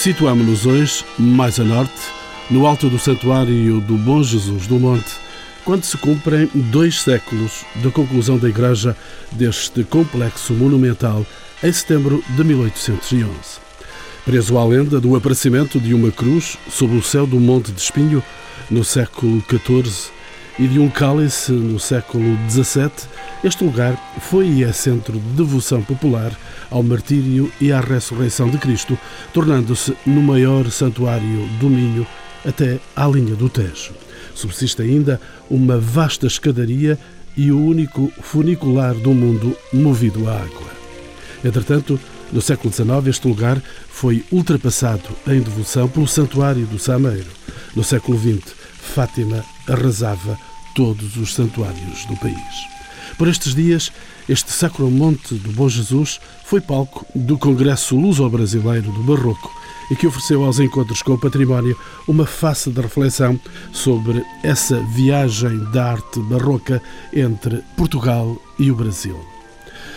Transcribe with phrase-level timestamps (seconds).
[0.00, 1.92] Situamos-nos hoje mais a norte,
[2.50, 5.10] no alto do Santuário do Bom Jesus do Monte,
[5.62, 8.96] quando se cumprem dois séculos da conclusão da igreja
[9.30, 11.26] deste complexo monumental
[11.62, 13.28] em setembro de 1811.
[14.24, 18.24] Preso à lenda do aparecimento de uma cruz sob o céu do Monte de Espinho
[18.70, 20.12] no século XIV
[20.60, 22.90] e de um cálice no século XVII,
[23.42, 26.38] este lugar foi e é centro de devoção popular
[26.70, 28.98] ao martírio e à ressurreição de Cristo,
[29.32, 32.06] tornando-se no maior santuário do Minho
[32.46, 33.94] até à linha do Tejo.
[34.34, 35.18] Subsiste ainda
[35.48, 36.98] uma vasta escadaria
[37.34, 40.68] e o único funicular do mundo movido à água.
[41.42, 41.98] Entretanto,
[42.30, 47.30] no século XIX, este lugar foi ultrapassado em devoção pelo Santuário do Sameiro.
[47.74, 50.36] No século XX, Fátima arrasava
[50.74, 52.70] todos os santuários do país.
[53.18, 53.92] Por estes dias,
[54.28, 59.50] este Sacro Monte do Bom Jesus foi palco do Congresso Luso-Brasileiro do Barroco
[59.90, 63.38] e que ofereceu aos encontros com o património uma face de reflexão
[63.72, 66.80] sobre essa viagem da arte barroca
[67.12, 69.18] entre Portugal e o Brasil.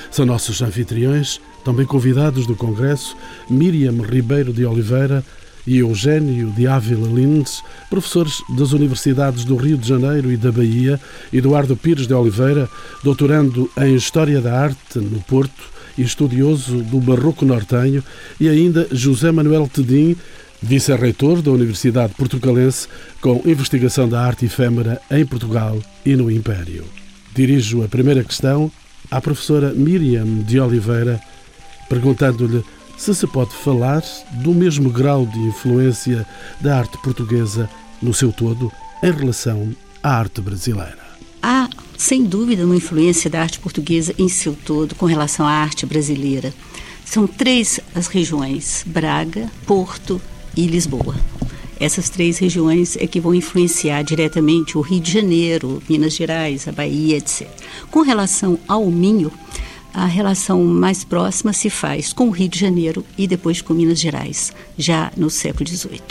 [0.10, 3.16] São nossos anfitriões, também convidados do Congresso,
[3.50, 5.24] Miriam Ribeiro de Oliveira,
[5.66, 11.00] e Eugênio de Ávila Lins, professores das Universidades do Rio de Janeiro e da Bahia,
[11.32, 12.70] Eduardo Pires de Oliveira,
[13.04, 18.04] doutorando em História da Arte no Porto e estudioso do Barroco Nortenho,
[18.40, 20.16] e ainda José Manuel Tedim,
[20.62, 22.88] vice-reitor da Universidade Portugalense,
[23.22, 26.86] com investigação da arte efêmera em Portugal e no Império.
[27.36, 28.72] Dirijo a primeira questão
[29.12, 31.20] à professora Miriam de Oliveira,
[31.90, 32.64] perguntando-lhe
[32.98, 36.26] se se pode falar do mesmo grau de influência
[36.62, 37.70] da arte portuguesa
[38.02, 41.00] no seu todo em relação à arte brasileira.
[41.42, 45.86] Há, sem dúvida, uma influência da arte portuguesa em seu todo com relação à arte
[45.86, 46.54] brasileira.
[47.04, 50.22] São três as regiões: Braga, Porto
[50.56, 51.16] e Lisboa.
[51.80, 56.72] Essas três regiões é que vão influenciar diretamente o Rio de Janeiro, Minas Gerais, a
[56.72, 57.50] Bahia, etc.
[57.92, 59.32] Com relação ao Minho,
[59.94, 64.00] a relação mais próxima se faz com o Rio de Janeiro e depois com Minas
[64.00, 66.02] Gerais, já no século XVIII.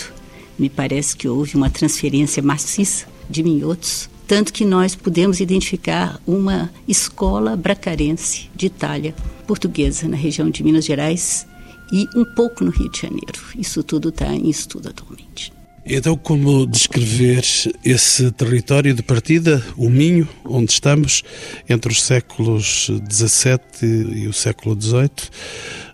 [0.58, 6.70] Me parece que houve uma transferência maciça de minhotos, tanto que nós podemos identificar uma
[6.86, 9.14] escola bracarense de Itália
[9.46, 11.46] portuguesa na região de Minas Gerais
[11.92, 13.40] e um pouco no Rio de Janeiro.
[13.58, 15.52] Isso tudo está em estudo atualmente.
[15.84, 17.42] Então, como descrever
[17.84, 21.24] esse território de partida, o Minho, onde estamos,
[21.68, 25.10] entre os séculos XVII e o século XVIII?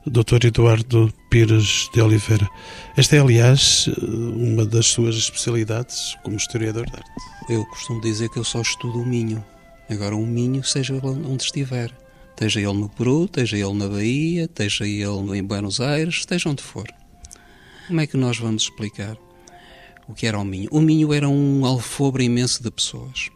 [0.07, 0.47] Dr.
[0.47, 2.49] Eduardo Pires de Oliveira.
[2.97, 7.11] Esta é, aliás, uma das suas especialidades como historiador de arte.
[7.49, 9.43] Eu costumo dizer que eu só estudo o Minho.
[9.89, 11.91] Agora, o Minho, seja onde estiver.
[12.31, 16.63] Esteja ele no Peru, esteja ele na Bahia, esteja ele em Buenos Aires, esteja onde
[16.63, 16.87] for.
[17.87, 19.17] Como é que nós vamos explicar?
[20.09, 20.69] O que era o Minho.
[20.73, 23.31] O Minho era um alfobre imenso de pessoas.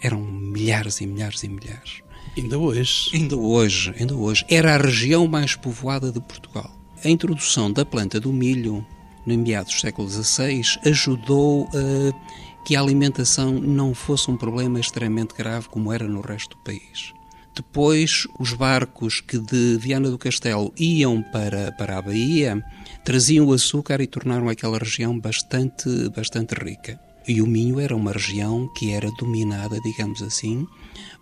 [0.00, 2.02] Eram milhares e milhares e milhares.
[2.36, 3.10] Ainda hoje.
[3.14, 4.44] Ainda hoje, ainda hoje.
[4.48, 6.70] Era a região mais povoada de Portugal.
[7.02, 8.84] A introdução da planta do milho,
[9.26, 15.34] no meados do século XVI, ajudou a que a alimentação não fosse um problema extremamente
[15.34, 17.12] grave como era no resto do país.
[17.54, 22.60] Depois, os barcos que de Viana do Castelo iam para, para a Bahia
[23.04, 26.98] traziam o açúcar e tornaram aquela região bastante, bastante rica.
[27.28, 30.66] E o Minho era uma região que era dominada, digamos assim,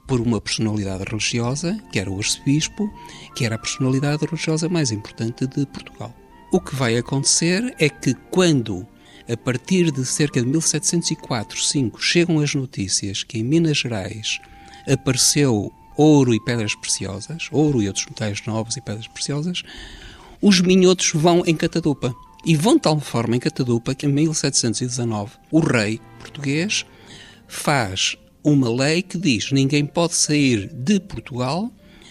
[0.07, 2.91] por uma personalidade religiosa, que era o arcebispo,
[3.37, 6.15] que era a personalidade religiosa mais importante de Portugal.
[6.51, 8.87] O que vai acontecer é que quando,
[9.31, 14.41] a partir de cerca de 1704-5, chegam as notícias que em Minas Gerais
[14.91, 19.63] apareceu ouro e pedras preciosas, ouro e outros metais nobres e pedras preciosas,
[20.41, 22.15] os minhotos vão em catadupa.
[22.45, 26.85] E vão de tal forma em catadupa que em 1719 o rei português
[27.47, 31.71] faz uma lei que diz ninguém pode sair de Portugal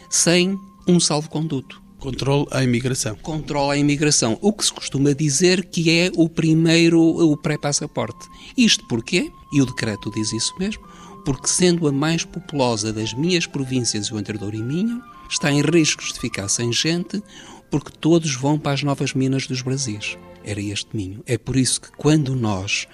[0.10, 0.57] sem
[0.88, 1.81] um salvo-conduto.
[2.00, 3.16] Controle à imigração.
[3.22, 4.38] Controle à imigração.
[4.42, 8.27] O que se costuma dizer que é o primeiro, o pré-passaporte.
[8.57, 9.30] Isto porquê?
[9.54, 10.81] E o decreto diz isso mesmo.
[11.26, 15.62] Porque sendo a mais populosa das minhas províncias, o Entre Douro e Minho, está em
[15.62, 17.22] riscos de ficar sem gente,
[17.70, 20.18] porque todos vão para as novas minas dos Brasis.
[20.44, 21.24] Era este Minho.
[21.26, 22.88] É por isso que quando nós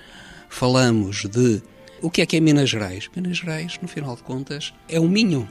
[0.50, 1.62] falamos de
[2.02, 3.10] o que é que é Minas Gerais?
[3.16, 5.50] Minas Gerais, no final de contas, é o Minho.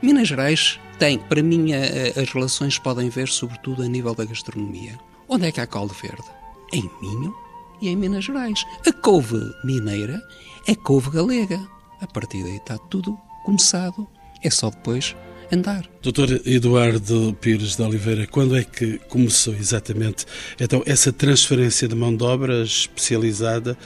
[0.00, 4.98] Minas Gerais tem, para mim, as relações podem ver sobretudo a nível da gastronomia.
[5.28, 6.24] Onde é que há caldo verde?
[6.72, 7.34] Em Minho
[7.80, 8.64] e em Minas Gerais.
[8.86, 10.20] A couve mineira
[10.66, 11.60] é couve galega.
[12.08, 14.06] A partir daí está tudo começado.
[14.42, 15.16] É só depois
[15.52, 15.84] andar.
[16.02, 20.26] Doutor Eduardo Pires de Oliveira, quando é que começou exatamente
[20.60, 23.76] então essa transferência de mão de obra especializada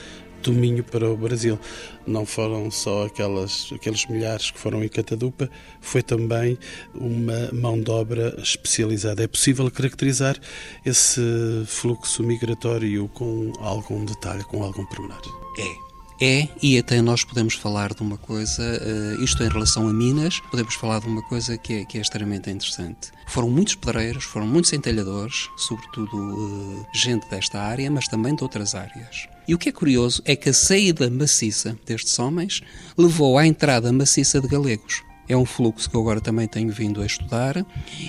[0.41, 1.59] do Minho para o Brasil?
[2.05, 6.57] Não foram só aquelas, aqueles milhares que foram em Catadupa, foi também
[6.95, 9.23] uma mão de obra especializada.
[9.23, 10.35] É possível caracterizar
[10.83, 11.21] esse
[11.67, 15.21] fluxo migratório com algum detalhe, com algum pormenor?
[15.59, 15.90] É.
[16.23, 20.39] É, e até nós podemos falar de uma coisa, uh, isto em relação a Minas,
[20.51, 23.09] podemos falar de uma coisa que é, que é extremamente interessante.
[23.25, 28.75] Foram muitos pedreiros, foram muitos entalhadores, sobretudo uh, gente desta área, mas também de outras
[28.75, 29.27] áreas.
[29.47, 32.61] E o que é curioso é que a saída maciça destes homens
[32.95, 35.01] levou à entrada maciça de galegos.
[35.31, 37.65] É um fluxo que eu agora também tenho vindo a estudar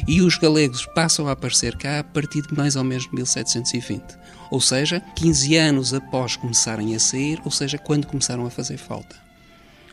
[0.08, 4.60] e os galegos passam a aparecer cá a partir de mais ou menos 1720 ou
[4.60, 9.16] seja, 15 anos após começarem a sair, ou seja, quando começaram a fazer falta.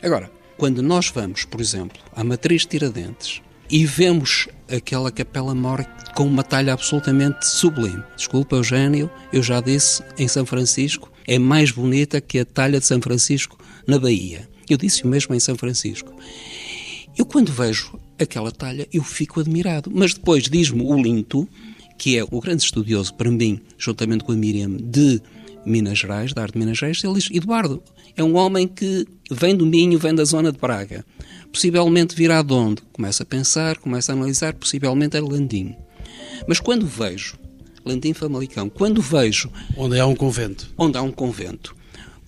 [0.03, 5.85] Agora, quando nós vamos, por exemplo, à Matriz de Tiradentes e vemos aquela capela mor
[6.13, 8.03] com uma talha absolutamente sublime.
[8.17, 12.85] Desculpa, Eugênio, eu já disse em São Francisco, é mais bonita que a talha de
[12.85, 14.49] São Francisco na Bahia.
[14.69, 16.13] Eu disse o mesmo em São Francisco.
[17.17, 19.91] Eu, quando vejo aquela talha, eu fico admirado.
[19.93, 21.47] Mas depois diz-me o Linto
[21.99, 25.21] que é o grande estudioso para mim, juntamente com a Miriam, de
[25.65, 27.83] Minas Gerais, da arte de Minas Gerais, ele diz, Eduardo,
[28.15, 31.05] é um homem que vem do Minho, vem da zona de Braga.
[31.51, 32.81] Possivelmente virá de onde?
[32.93, 35.75] Começa a pensar, começa a analisar, possivelmente é Landim.
[36.47, 37.37] Mas quando vejo,
[37.85, 39.51] Landim Famalicão, quando vejo...
[39.75, 40.71] Onde há um convento.
[40.77, 41.75] Onde há um convento.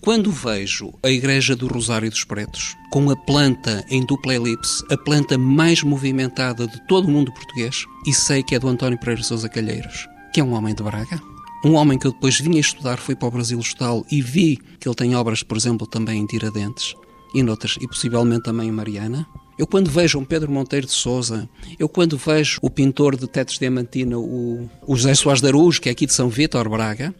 [0.02, 4.96] Quando vejo a Igreja do Rosário dos Pretos com a planta em dupla elipse, a
[4.96, 9.22] planta mais movimentada de todo o mundo português, e sei que é do António Pereira
[9.22, 11.22] Sousa Calheiros, que é um homem de Braga,
[11.64, 14.88] um homem que eu depois vinha estudar, fui para o Brasil estudá-lo e vi que
[14.88, 16.96] ele tem obras, por exemplo, também em Tiradentes
[17.32, 19.24] e noutras, e possivelmente também em Mariana.
[19.56, 21.48] Eu quando vejo um Pedro Monteiro de Souza,
[21.78, 25.88] eu quando vejo o pintor de tetos diamantina, o, o José Soares de Araújo, que
[25.88, 27.14] é aqui de São Vítor, Braga,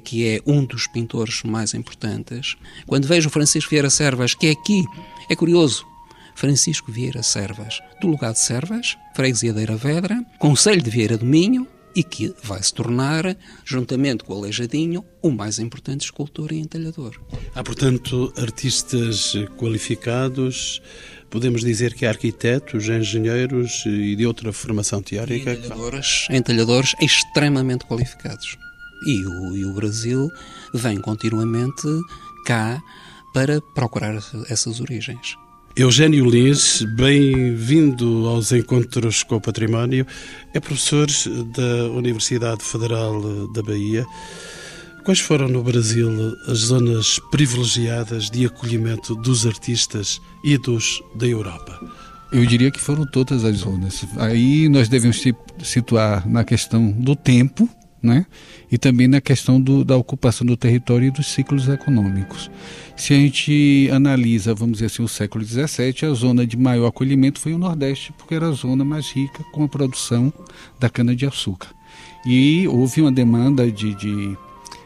[0.00, 2.56] que é um dos pintores mais importantes.
[2.86, 4.84] Quando vejo o Francisco Vieira Servas, que é aqui,
[5.28, 5.86] é curioso,
[6.34, 11.66] Francisco Vieira Servas, do lugar de Servas, freguesia de Vedra, Conselho de Vieira do Minho,
[11.94, 17.20] e que vai se tornar, juntamente com o Aleijadinho, o mais importante escultor e entalhador.
[17.54, 20.80] Há, portanto, artistas qualificados,
[21.28, 25.52] podemos dizer que há arquitetos, engenheiros e de outra formação teórica.
[25.52, 28.56] Entalhadores, entalhadores extremamente qualificados.
[29.06, 30.28] E o, e o Brasil
[30.74, 31.86] vem continuamente
[32.44, 32.80] cá
[33.32, 34.14] para procurar
[34.48, 35.36] essas origens.
[35.76, 40.04] Eugênio Lins, bem-vindo aos Encontros com o Património.
[40.52, 41.06] É professor
[41.54, 44.04] da Universidade Federal da Bahia.
[45.04, 46.10] Quais foram no Brasil
[46.48, 51.80] as zonas privilegiadas de acolhimento dos artistas e dos da Europa?
[52.32, 54.04] Eu diria que foram todas as zonas.
[54.18, 55.22] Aí nós devemos
[55.62, 57.68] situar na questão do tempo,
[58.02, 58.26] né?
[58.70, 62.50] e também na questão do, da ocupação do território e dos ciclos econômicos.
[62.96, 67.40] Se a gente analisa, vamos dizer assim, o século XVII, a zona de maior acolhimento
[67.40, 70.32] foi o Nordeste, porque era a zona mais rica com a produção
[70.78, 71.68] da cana-de-açúcar.
[72.24, 74.36] E houve uma demanda de, de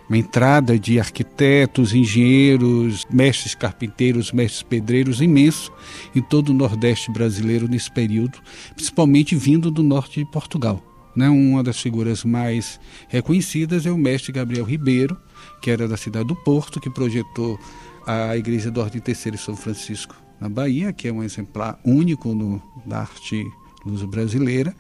[0.08, 5.72] uma entrada de arquitetos, engenheiros, mestres carpinteiros, mestres pedreiros imenso
[6.14, 8.38] em todo o Nordeste brasileiro nesse período,
[8.74, 10.93] principalmente vindo do norte de Portugal.
[11.14, 11.28] Né?
[11.28, 15.16] Uma das figuras mais reconhecidas é o mestre Gabriel Ribeiro,
[15.62, 17.58] que era da cidade do Porto, que projetou
[18.06, 22.34] a Igreja do Ordem Terceira de São Francisco na Bahia, que é um exemplar único
[22.34, 23.44] no, da arte
[23.84, 24.74] luso-brasileira,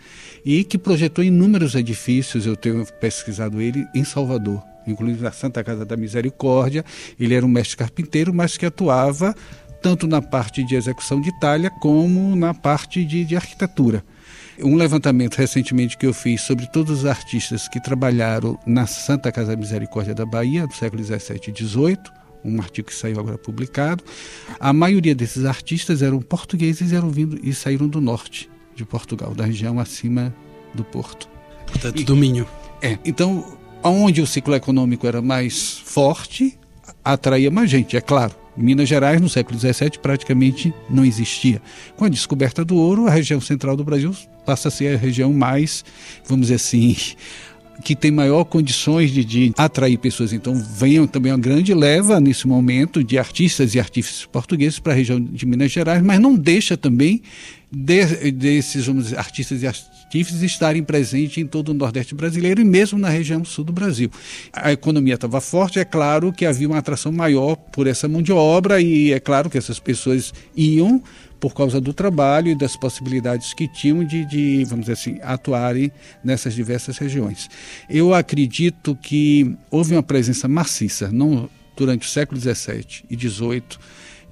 [0.44, 5.84] e que projetou inúmeros edifícios, eu tenho pesquisado ele, em Salvador, inclusive na Santa Casa
[5.84, 6.84] da Misericórdia.
[7.18, 9.34] Ele era um mestre carpinteiro, mas que atuava
[9.82, 14.02] tanto na parte de execução de talha como na parte de, de arquitetura.
[14.62, 19.56] Um levantamento recentemente que eu fiz sobre todos os artistas que trabalharam na Santa Casa
[19.56, 21.98] Misericórdia da Bahia, do século XVII e XVIII,
[22.44, 24.04] um artigo que saiu agora publicado.
[24.60, 29.34] A maioria desses artistas eram portugueses e, eram vindo, e saíram do norte de Portugal,
[29.34, 30.34] da região acima
[30.74, 31.28] do Porto.
[31.66, 32.46] Portanto, e, do Minho.
[32.82, 32.98] É.
[33.04, 36.58] Então, onde o ciclo econômico era mais forte,
[37.04, 38.43] atraía mais gente, é claro.
[38.56, 41.60] Minas Gerais, no século XVII, praticamente não existia.
[41.96, 45.32] Com a descoberta do ouro, a região central do Brasil passa a ser a região
[45.32, 45.84] mais,
[46.26, 46.96] vamos dizer assim,
[47.82, 50.32] que tem maior condições de, de, atrair pessoas.
[50.32, 54.96] Então, venham também uma grande leva nesse momento de artistas e artífices portugueses para a
[54.96, 57.22] região de Minas Gerais, mas não deixa também
[57.70, 59.66] de, desses dizer, artistas e
[60.20, 64.10] estarem presentes em todo o Nordeste brasileiro e mesmo na região sul do Brasil.
[64.52, 68.32] A economia estava forte, é claro que havia uma atração maior por essa mão de
[68.32, 71.02] obra e é claro que essas pessoas iam
[71.40, 75.92] por causa do trabalho e das possibilidades que tinham de, de, vamos dizer assim, atuarem
[76.22, 77.50] nessas diversas regiões.
[77.90, 83.62] Eu acredito que houve uma presença maciça, não durante o século XVII e XVIII,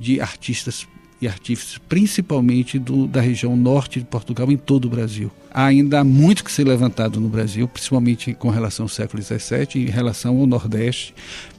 [0.00, 0.86] de artistas
[1.22, 5.30] e artífices, principalmente do, da região norte de Portugal, em todo o Brasil.
[5.52, 9.90] Há ainda muito que ser levantado no Brasil, principalmente com relação ao século XVII, em
[9.90, 11.14] relação ao Nordeste,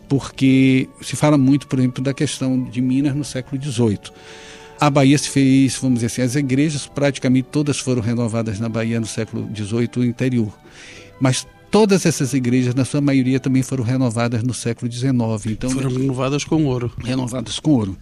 [0.10, 4.00] porque se fala muito, por exemplo, da questão de Minas no século XVIII.
[4.80, 9.00] A Bahia se fez, vamos dizer assim, as igrejas praticamente todas foram renovadas na Bahia
[9.00, 10.54] no século XVIII, no interior.
[11.22, 15.14] Mas todas essas igrejas, na sua maioria, também foram renovadas no século XIX.
[15.48, 16.92] Então, foram renovadas com ouro.
[17.02, 17.98] Renovadas com ouro.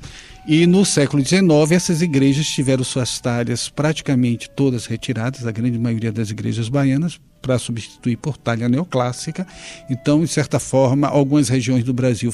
[0.48, 6.12] E no século XIX, essas igrejas tiveram suas talhas praticamente todas retiradas, a grande maioria
[6.12, 9.46] das igrejas baianas, para substituir por talha neoclássica.
[9.90, 12.34] Então, de certa forma, algumas regiões do Brasil,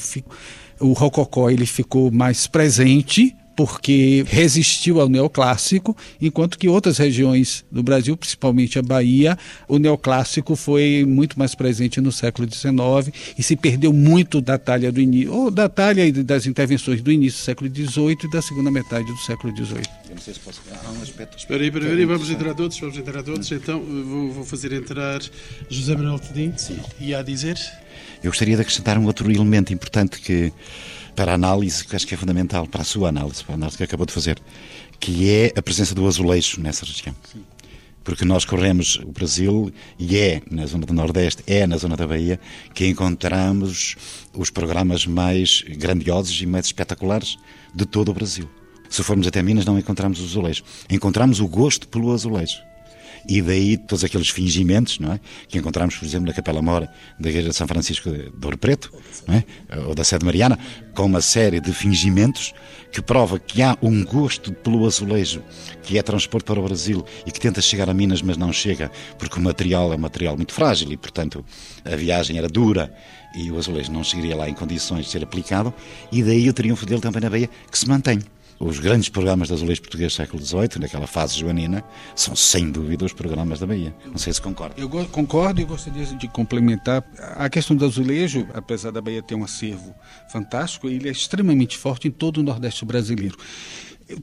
[0.80, 7.82] o rococó ele ficou mais presente, porque resistiu ao neoclássico, enquanto que outras regiões do
[7.82, 9.36] Brasil, principalmente a Bahia,
[9.66, 14.92] o neoclássico foi muito mais presente no século XIX e se perdeu muito da talha
[14.92, 18.40] do início, ou da talha e das intervenções do início do século XVIII e da
[18.40, 19.82] segunda metade do século XVIII.
[20.08, 21.36] Eu não sei se posso há um aspecto.
[21.36, 23.50] Espera aí, espera aí, vamos entrar todos, vamos entrar todos.
[23.50, 25.20] Então vou, vou fazer entrar
[25.68, 26.54] José Manuel Tedim
[27.00, 27.58] e a dizer.
[28.22, 30.52] Eu gostaria de acrescentar um outro elemento importante que
[31.18, 33.76] para a análise, que acho que é fundamental, para a sua análise, para a análise
[33.76, 34.38] que acabou de fazer,
[35.00, 37.12] que é a presença do azulejo nessa região.
[37.32, 37.40] Sim.
[38.04, 42.06] Porque nós corremos o Brasil e é na zona do Nordeste, é na zona da
[42.06, 42.38] Bahia,
[42.72, 43.96] que encontramos
[44.32, 47.36] os programas mais grandiosos e mais espetaculares
[47.74, 48.48] de todo o Brasil.
[48.88, 50.62] Se formos até Minas, não encontramos o azulejo.
[50.88, 52.58] Encontramos o gosto pelo azulejo
[53.26, 55.20] e daí todos aqueles fingimentos não é?
[55.48, 58.92] que encontramos, por exemplo, na Capela Mora da Igreja de São Francisco de Ouro Preto,
[59.26, 59.44] não é?
[59.86, 60.58] ou da Sede Mariana,
[60.94, 62.52] com uma série de fingimentos
[62.90, 65.42] que prova que há um gosto pelo azulejo
[65.82, 68.90] que é transporte para o Brasil e que tenta chegar a Minas, mas não chega,
[69.18, 71.44] porque o material é um material muito frágil e, portanto,
[71.84, 72.92] a viagem era dura
[73.34, 75.72] e o azulejo não chegaria lá em condições de ser aplicado,
[76.10, 78.20] e daí o triunfo dele também na Bahia, que se mantém
[78.58, 81.84] os grandes programas de azulejo português do século XVIII, naquela fase joanina,
[82.14, 83.94] são sem dúvida os programas da Bahia.
[84.06, 84.74] Não sei se concorda.
[84.76, 87.04] Eu concordo e gostaria de complementar.
[87.36, 89.94] A questão do azulejo, apesar da Bahia ter um acervo
[90.28, 93.36] fantástico, ele é extremamente forte em todo o Nordeste brasileiro.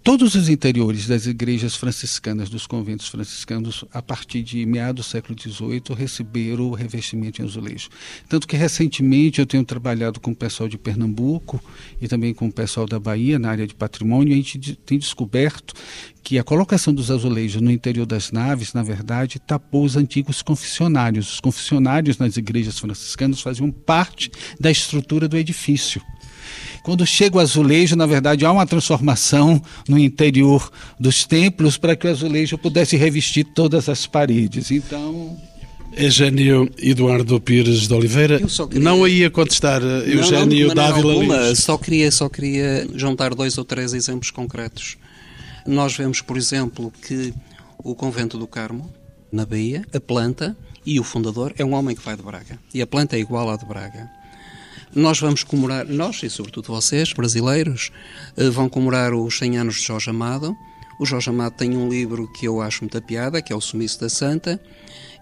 [0.01, 5.39] Todos os interiores das igrejas franciscanas, dos conventos franciscanos, a partir de meados do século
[5.39, 7.89] XVIII, receberam o revestimento em azulejo.
[8.27, 11.63] Tanto que recentemente eu tenho trabalhado com o pessoal de Pernambuco
[12.01, 14.97] e também com o pessoal da Bahia, na área de patrimônio, e a gente tem
[14.97, 15.75] descoberto
[16.23, 21.33] que a colocação dos azulejos no interior das naves, na verdade, tapou os antigos confessionários.
[21.33, 26.01] Os confessionários nas igrejas franciscanas faziam parte da estrutura do edifício.
[26.83, 32.07] Quando chega o azulejo, na verdade, há uma transformação no interior dos templos para que
[32.07, 34.71] o azulejo pudesse revestir todas as paredes.
[34.71, 35.37] Então.
[35.97, 38.39] Eugênio Eduardo Pires de Oliveira.
[38.39, 38.79] Queria...
[38.79, 43.93] Não ia contestar Eugênio não, Dávila alguma, Só queria, só queria juntar dois ou três
[43.93, 44.97] exemplos concretos.
[45.65, 47.33] Nós vemos, por exemplo, que
[47.77, 48.91] o convento do Carmo,
[49.31, 52.59] na Bahia, a planta e o fundador é um homem que vai de Braga.
[52.73, 54.09] E a planta é igual à de Braga.
[54.95, 57.91] Nós vamos comemorar, nós e sobretudo vocês, brasileiros,
[58.37, 60.55] eh, vão comemorar os 100 anos de Jorge Amado.
[60.97, 63.99] O Jorge Amado tem um livro que eu acho muita piada, que é O Sumiço
[63.99, 64.57] da Santa,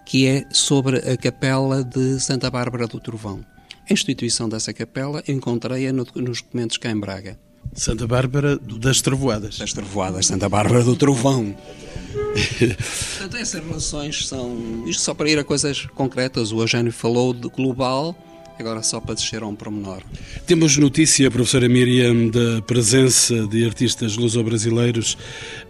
[0.06, 3.44] que é sobre a capela de Santa Bárbara do Trovão.
[3.90, 6.06] A instituição dessa capela encontrei-a nos
[6.40, 7.36] documentos cá em Braga.
[7.72, 9.58] Santa Bárbara das Trovoadas.
[9.58, 11.52] Das Trovoadas, Santa Bárbara do Trovão.
[13.18, 14.84] Portanto, essas relações são.
[14.86, 16.52] Isto só para ir a coisas concretas.
[16.52, 18.16] O Eugênio falou de global
[18.58, 20.02] Agora só para descer a um promenor.
[20.46, 25.18] Temos notícia, professora Miriam, da presença de artistas luso-brasileiros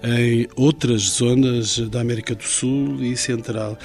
[0.03, 3.79] em outras zonas da América do Sul e Central.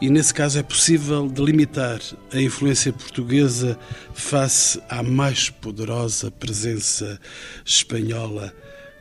[0.00, 2.00] E nesse caso é possível delimitar
[2.32, 3.78] a influência portuguesa
[4.14, 7.20] face à mais poderosa presença
[7.64, 8.54] espanhola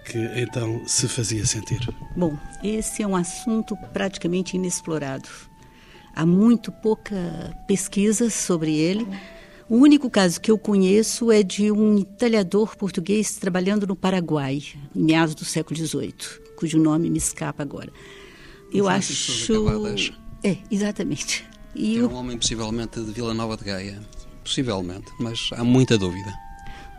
[0.06, 1.80] que então se fazia sentir?
[2.16, 5.28] Bom, esse é um assunto praticamente inexplorado.
[6.16, 7.16] Há muito pouca
[7.68, 9.08] pesquisa sobre ele
[9.70, 14.62] o único caso que eu conheço é de um italiador português trabalhando no Paraguai,
[14.96, 16.14] em meados do século XVIII,
[16.56, 17.92] cujo nome me escapa agora.
[18.72, 19.32] Eu acho.
[20.44, 21.46] É, exatamente.
[21.74, 24.00] E é um homem possivelmente de Vila Nova de Gaia.
[24.44, 26.32] Possivelmente, mas há muita dúvida.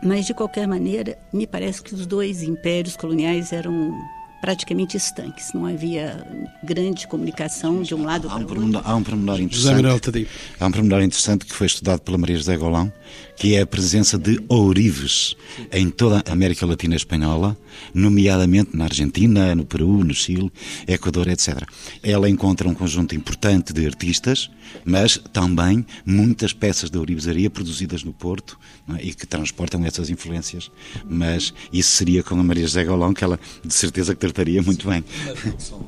[0.03, 3.97] Mas, de qualquer maneira, me parece que os dois impérios coloniais eram
[4.41, 6.25] praticamente estanques, não havia
[6.63, 8.81] grande comunicação de um lado há para um o outro.
[8.83, 10.27] há um pormenor interessante.
[10.59, 12.91] Há um pormenor interessante que foi estudado pela Maria José Golão,
[13.37, 15.35] que é a presença de ourives
[15.71, 17.55] em toda a América Latina Espanhola,
[17.93, 20.51] nomeadamente na Argentina, no Peru, no Chile,
[20.87, 21.61] Equador, etc.
[22.01, 24.49] Ela encontra um conjunto importante de artistas,
[24.83, 29.03] mas também muitas peças de ourivesaria produzidas no Porto não é?
[29.03, 30.71] e que transportam essas influências.
[31.07, 34.87] Mas isso seria com a Maria José Golão, que ela de certeza que trataria muito
[34.87, 35.03] bem.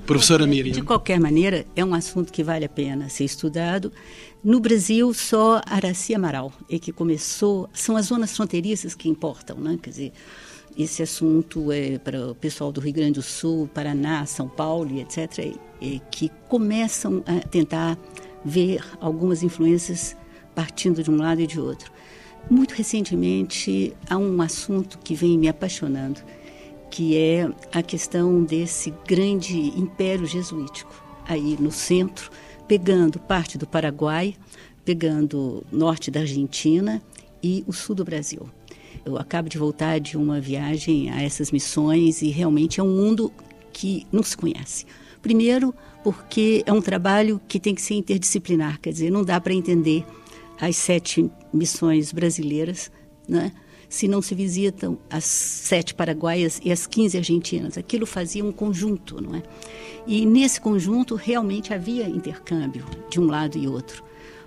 [0.06, 0.86] Professora De Miriam.
[0.86, 3.92] qualquer maneira, é um assunto que vale a pena ser estudado.
[4.42, 7.70] No Brasil, só Araci Amaral é que começou.
[7.74, 9.78] São as zonas fronteiriças que importam, né?
[9.82, 10.14] Quer dizer,
[10.78, 15.54] esse assunto é para o pessoal do Rio Grande do Sul, Paraná, São Paulo, etc.,
[15.82, 17.98] é, que começam a tentar
[18.46, 20.16] ver algumas influências
[20.56, 21.92] partindo de um lado e de outro.
[22.50, 26.22] Muito recentemente, há um assunto que vem me apaixonando,
[26.90, 32.32] que é a questão desse grande império jesuítico aí no centro,
[32.70, 34.36] pegando parte do Paraguai,
[34.86, 37.02] pegando norte da Argentina
[37.42, 38.48] e o sul do Brasil.
[39.04, 43.34] Eu acabo de voltar de uma viagem a essas missões e realmente é um mundo
[43.74, 44.86] que não se conhece.
[45.20, 45.74] Primeiro,
[46.04, 50.06] porque é um trabalho que tem que ser interdisciplinar, quer dizer, não dá para entender
[50.62, 52.92] as sete missões brasileiras,
[53.28, 53.52] né?
[53.90, 57.78] Se não se visitam as sete paraguaias e as 15 argentinas.
[57.78, 59.44] Aquilo fazia um conjunto, não é?
[60.06, 64.04] E nesse conjunto realmente havia intercâmbio de um lado e outro.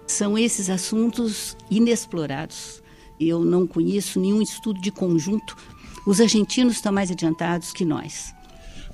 [0.06, 2.82] São esses assuntos inexplorados.
[3.18, 5.56] Eu não conheço nenhum estudo de conjunto.
[6.06, 8.32] Os argentinos estão mais adiantados que nós.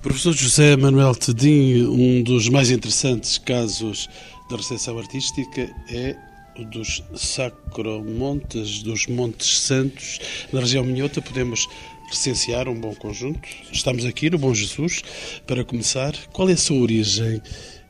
[0.02, 4.08] Professor José Manuel Tedim, um dos mais interessantes casos
[4.48, 6.16] da recepção artística é
[6.64, 10.20] dos Sacromontes, dos Montes Santos,
[10.52, 11.22] na região minhota.
[11.22, 11.66] Podemos
[12.10, 13.40] recensear um bom conjunto.
[13.72, 15.02] Estamos aqui no Bom Jesus.
[15.46, 17.40] Para começar, qual é a sua origem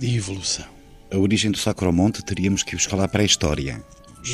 [0.01, 0.67] e evolução?
[1.11, 3.83] A origem do Sacromonte teríamos que buscar lá para a história.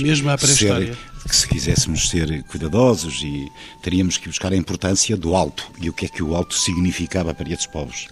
[0.00, 0.96] Mesmo à pré-história.
[1.26, 3.48] Que se quiséssemos ser cuidadosos e
[3.82, 7.32] teríamos que buscar a importância do alto e o que é que o alto significava
[7.32, 8.08] para esses povos.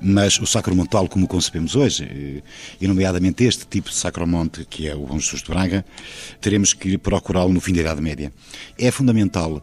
[0.00, 2.42] Mas o sacromonte tal como o concebemos hoje, eh,
[2.80, 5.84] e nomeadamente este tipo de sacromonte, que é o Bom Jesus de Braga,
[6.40, 8.32] teremos que procurá-lo no fim da Idade Média.
[8.78, 9.62] É fundamental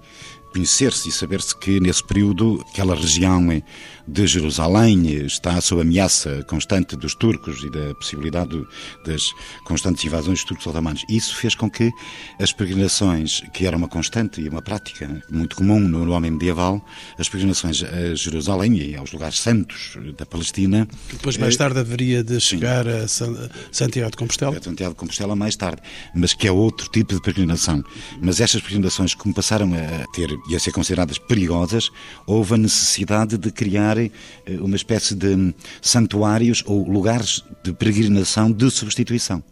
[0.53, 3.61] conhecer-se e saber-se que nesse período aquela região eh,
[4.07, 8.61] de Jerusalém eh, está sob ameaça constante dos turcos e da possibilidade
[9.05, 9.23] das
[9.65, 11.03] constantes invasões dos turcos otomanos.
[11.09, 11.91] Isso fez com que
[12.39, 16.85] as peregrinações, que era uma constante e uma prática muito comum no, homem medieval,
[17.17, 22.39] as peregrinações a Jerusalém e aos lugares santos da Palestina, Depois, mais tarde, haveria de
[22.39, 24.55] chegar a San- Santiago de Compostela.
[24.55, 25.81] é Santiago de Compostela mais tarde,
[26.13, 27.83] mas que é outro tipo de peregrinação.
[28.21, 31.91] Mas estas peregrinações, como passaram a ter e a ser consideradas perigosas,
[32.25, 34.11] houve a necessidade de criar eh,
[34.59, 39.43] uma espécie de santuários ou lugares de peregrinação de substituição.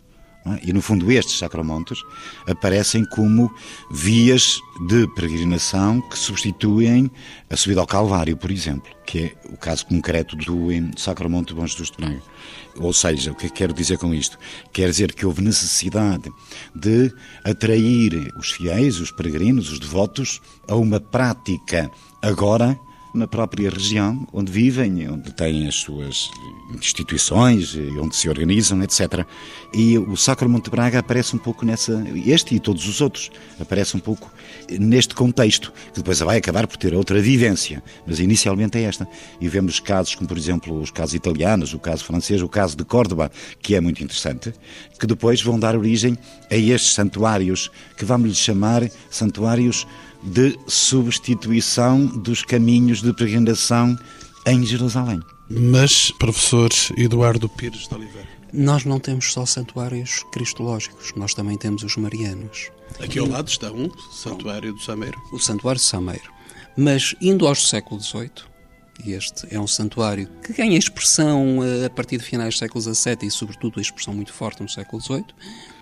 [0.45, 0.59] é?
[0.63, 1.99] E, no fundo, estes sacromontes
[2.47, 3.53] aparecem como
[3.91, 7.09] vias de peregrinação que substituem
[7.49, 11.59] a subida ao Calvário, por exemplo, que é o caso concreto do em, Sacromonte de
[11.59, 12.21] Bom Jesus de Braga.
[12.77, 14.37] Ou seja, o que é que quero dizer com isto?
[14.71, 16.31] Quer dizer que houve necessidade
[16.75, 22.79] de atrair os fiéis, os peregrinos, os devotos, a uma prática agora
[23.13, 26.29] na própria região onde vivem, onde têm as suas
[26.73, 29.25] instituições, onde se organizam, etc.
[29.73, 33.95] E o Sacromonte de Braga aparece um pouco nessa, este e todos os outros, aparece
[33.97, 34.31] um pouco
[34.79, 39.07] neste contexto, que depois vai acabar por ter outra vivência, mas inicialmente é esta.
[39.39, 42.85] E vemos casos como, por exemplo, os casos italianos, o caso francês, o caso de
[42.85, 44.53] Córdoba, que é muito interessante,
[44.99, 46.17] que depois vão dar origem
[46.49, 49.85] a estes santuários, que vamos lhe chamar santuários
[50.23, 53.97] de substituição dos caminhos de peregrinação
[54.45, 55.19] em Jerusalém.
[55.49, 61.83] Mas, professor Eduardo Pires de Oliveira, Nós não temos só santuários cristológicos, nós também temos
[61.83, 62.69] os marianos.
[62.99, 65.17] aqui ao lado está um, Santuário do Sameiro.
[65.31, 66.31] o Santuário de Sameiro.
[66.77, 68.31] Mas indo aos século XVIII,
[69.09, 73.17] este é um santuário que ganha expressão eh, a partir de finais do século XVII
[73.23, 75.25] e, sobretudo, a expressão muito forte no século XVIII,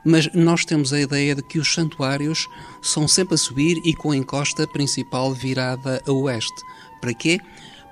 [0.05, 2.47] mas nós temos a ideia de que os santuários
[2.82, 6.62] são sempre a subir e com a encosta principal virada a oeste.
[7.01, 7.39] Para quê?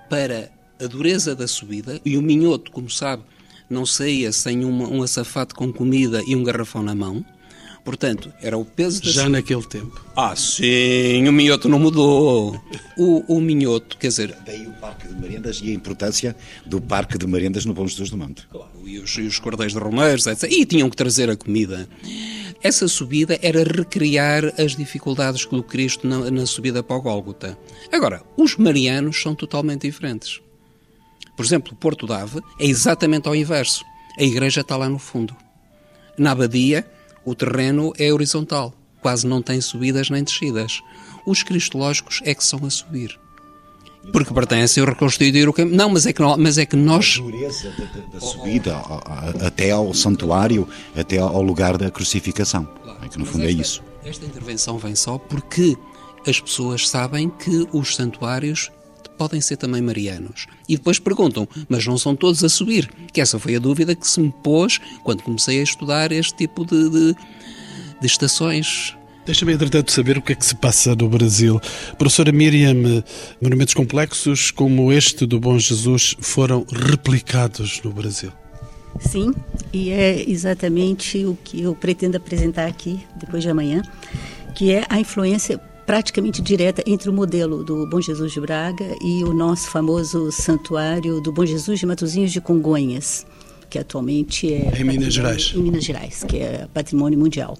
[0.09, 3.23] Para a dureza da subida, e o minhoto, como sabe,
[3.69, 7.25] não saía sem uma, um açafate com comida e um garrafão na mão.
[7.87, 10.05] Portanto, era o peso da Já naquele tempo.
[10.13, 12.61] ah, sim, o minhoto não mudou.
[12.97, 17.17] O, o minhoto, quer dizer, Daí o Parque de Merendas e a importância do Parque
[17.17, 18.45] de Merendas no Bom Jesus do Monte.
[18.85, 20.51] e os, e os cordeiros de romeiros, etc.
[20.51, 21.87] E tinham que trazer a comida.
[22.61, 27.57] Essa subida era recriar as dificuldades do Cristo na, na subida para o Gólgota.
[27.89, 30.41] Agora, os marianos são totalmente diferentes.
[31.37, 33.85] Por exemplo, Porto Dave é exatamente ao inverso.
[34.19, 35.33] A igreja está lá no fundo.
[36.17, 36.85] Na abadia,
[37.27, 40.81] o terreno é horizontal, quase não tem subidas nem descidas.
[41.25, 43.19] Os cristológicos é que são a subir.
[44.13, 45.75] Porque pertencem a reconstituir o caminho.
[45.75, 47.17] Não, mas é que, mas é que nós.
[47.19, 48.77] A dureza da, da subida
[49.45, 52.63] até ao santuário, até ao lugar da crucificação.
[52.81, 53.83] Claro, é que no fundo é esta, é isso.
[54.05, 55.75] Esta intervenção vem só porque
[56.25, 58.71] as pessoas sabem que os santuários
[59.17, 60.47] podem ser também marianos.
[60.67, 62.89] E depois perguntam, mas não são todos a subir?
[63.11, 66.65] Que essa foi a dúvida que se me pôs quando comecei a estudar este tipo
[66.65, 67.15] de, de,
[67.99, 68.95] de estações.
[69.25, 71.59] Deixa-me, entretanto, saber o que é que se passa no Brasil.
[71.97, 73.03] Professora Miriam,
[73.41, 78.31] monumentos complexos como este do Bom Jesus foram replicados no Brasil?
[78.99, 79.33] Sim,
[79.73, 83.81] e é exatamente o que eu pretendo apresentar aqui, depois de amanhã,
[84.55, 89.23] que é a influência praticamente direta entre o modelo do Bom Jesus de Braga e
[89.23, 93.25] o nosso famoso santuário do Bom Jesus de Matozinhos de Congonhas,
[93.69, 95.53] que atualmente é em Minas Gerais.
[95.55, 97.57] Em Minas Gerais, que é patrimônio mundial.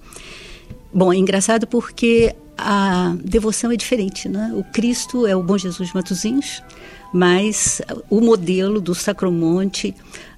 [0.92, 4.52] Bom, é engraçado porque a devoção é diferente, né?
[4.54, 6.62] O Cristo é o Bom Jesus de Matozinhos,
[7.14, 9.94] mas o modelo do Sacromonte,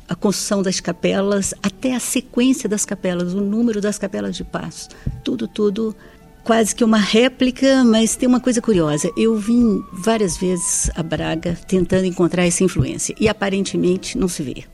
[0.09, 4.90] a construção das capelas, até a sequência das capelas, o número das capelas de passo,
[5.24, 5.96] tudo, tudo
[6.44, 9.11] quase que uma réplica, mas tem uma coisa curiosa.
[9.16, 14.64] Eu vim várias vezes a Braga tentando encontrar essa influência e aparentemente não se vê.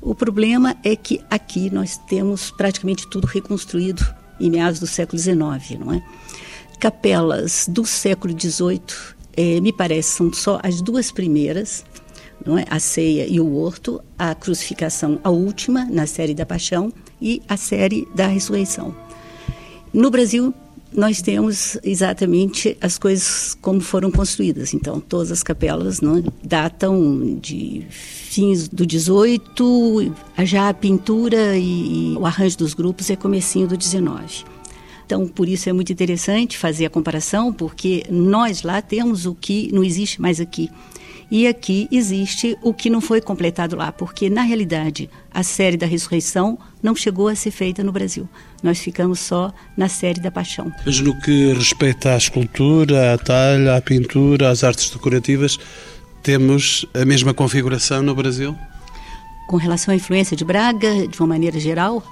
[0.00, 4.04] O problema é que aqui nós temos praticamente tudo reconstruído
[4.40, 6.02] em meados do século XIX, não é?
[6.80, 8.80] Capelas do século XVIII,
[9.36, 11.84] eh, me parece, são só as duas primeiras,
[12.44, 12.64] não é?
[12.68, 17.56] a ceia e o horto, a crucificação, a última, na série da Paixão, e a
[17.56, 18.92] série da Ressurreição.
[19.92, 20.52] No Brasil,
[20.94, 24.74] nós temos exatamente as coisas como foram construídas.
[24.74, 30.12] Então, todas as capelas não, datam de fins do 18,
[30.44, 34.44] já a pintura e, e o arranjo dos grupos é comecinho do 19.
[35.04, 39.70] Então, por isso é muito interessante fazer a comparação, porque nós lá temos o que
[39.72, 40.70] não existe mais aqui.
[41.32, 45.86] E aqui existe o que não foi completado lá, porque na realidade a série da
[45.86, 48.28] ressurreição não chegou a ser feita no Brasil.
[48.62, 50.70] Nós ficamos só na série da paixão.
[50.84, 55.58] Mas no que respeita à escultura, à talha, à pintura, às artes decorativas,
[56.22, 58.54] temos a mesma configuração no Brasil?
[59.48, 62.04] Com relação à influência de Braga, de uma maneira geral,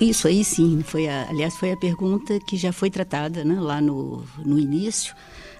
[0.00, 3.80] isso aí sim, foi a, aliás foi a pergunta que já foi tratada né, lá
[3.80, 5.12] no, no início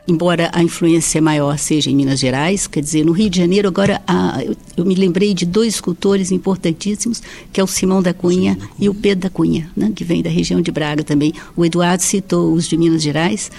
[0.07, 4.03] embora a influência maior seja em Minas Gerais, quer dizer, no Rio de Janeiro, agora
[4.45, 8.67] eu, eu, me lembrei de dois escultores importantíssimos, que é o Simão da Cunha, da
[8.67, 8.75] Cunha.
[8.79, 11.33] e o Pedro da Cunha, né, que vem da região de Braga também.
[11.57, 13.51] O Eduardo citou os de Minas Gerais,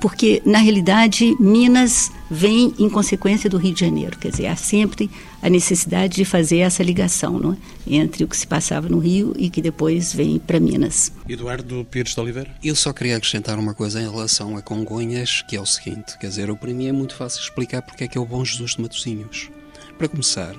[0.00, 5.10] porque na realidade Minas vem em consequência do Rio de Janeiro, quer dizer, há sempre
[5.42, 7.56] a necessidade de fazer essa ligação não é?
[7.86, 11.12] entre o que se passava no Rio e que depois vem para Minas.
[11.28, 12.50] Eduardo Pires de Oliveira?
[12.62, 16.28] Eu só queria acrescentar uma coisa em relação a Congonhas, que é o seguinte, quer
[16.28, 18.82] dizer, para mim é muito fácil explicar porque é que é o Bom Jesus de
[18.82, 19.50] Matosinhos.
[19.96, 20.54] Para começar,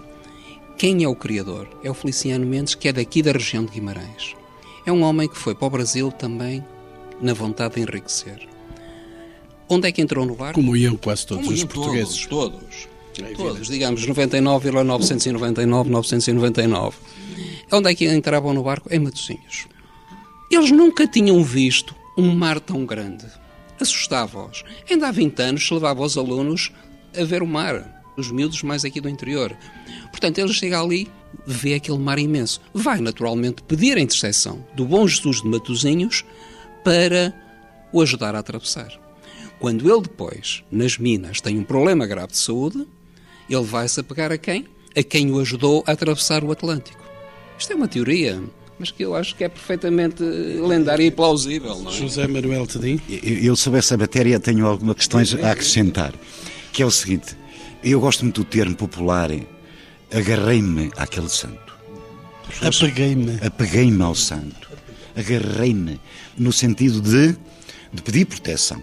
[0.77, 1.67] quem é o criador?
[1.83, 4.35] É o Feliciano Mendes, que é daqui da região de Guimarães.
[4.85, 6.63] É um homem que foi para o Brasil também
[7.21, 8.49] na vontade de enriquecer
[9.69, 10.59] Onde é que entrou no barco?
[10.59, 12.25] Como iam quase todos Como os portugueses.
[12.25, 16.97] Todos, todos, todos digamos 99,999, 999.
[17.71, 18.91] Onde é que entravam no barco?
[18.91, 19.67] Em Matosinhos.
[20.49, 23.25] Eles nunca tinham visto um mar tão grande.
[23.79, 24.63] Assustava-os.
[24.89, 26.71] Ainda há 20 anos levava os alunos
[27.15, 29.55] a ver o mar, os miúdos mais aqui do interior.
[30.09, 31.07] Portanto, eles chegam ali,
[31.45, 32.59] vê aquele mar imenso.
[32.73, 36.25] Vai naturalmente pedir a intercessão do bom Jesus de Matosinhos
[36.83, 37.33] para
[37.93, 39.08] o ajudar a atravessar.
[39.59, 42.87] Quando ele depois, nas minas, tem um problema grave de saúde,
[43.49, 44.65] ele vai-se apegar a quem?
[44.95, 47.03] A quem o ajudou a atravessar o Atlântico.
[47.57, 48.41] Isto é uma teoria,
[48.79, 51.77] mas que eu acho que é perfeitamente lendária e plausível.
[51.79, 51.93] Não é?
[51.93, 53.01] José Manuel Tedim?
[53.09, 56.13] Eu, sobre essa matéria, tenho algumas questões a acrescentar,
[56.71, 57.35] que é o seguinte,
[57.83, 59.29] eu gosto muito do termo popular,
[60.09, 61.77] agarrei-me àquele santo.
[62.61, 63.39] Apeguei-me.
[63.45, 64.69] Apeguei-me ao santo.
[65.15, 65.99] Agarrei-me,
[66.37, 67.35] no sentido de,
[67.93, 68.81] de pedir proteção.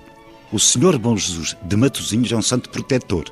[0.56, 3.26] O Senhor Bom Jesus de Matosinhos é um santo protetor.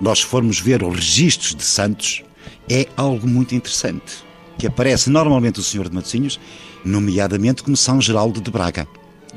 [0.00, 2.22] Nós formos ver os registros de santos,
[2.70, 4.24] é algo muito interessante.
[4.56, 6.38] Que aparece normalmente o Senhor de Matosinhos,
[6.84, 8.86] nomeadamente como São Geraldo de Braga.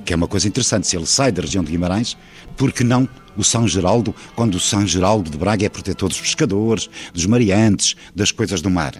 [0.05, 2.15] Que é uma coisa interessante, se ele sai da região de Guimarães,
[2.55, 6.87] porque não o São Geraldo, quando o São Geraldo de Braga é protetor dos pescadores,
[7.11, 8.93] dos mariantes, das coisas do mar?